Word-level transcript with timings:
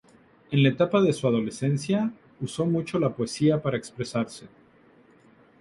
En 0.49 0.63
la 0.63 0.69
etapa 0.69 0.99
de 0.99 1.13
su 1.13 1.27
adolescencia 1.27 2.11
uso 2.39 2.65
mucho 2.65 2.97
la 2.97 3.15
poesía 3.15 3.61
para 3.61 3.77
expresarse. 3.77 4.47